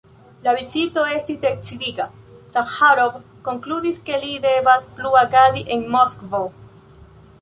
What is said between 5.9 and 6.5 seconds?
Moskvo.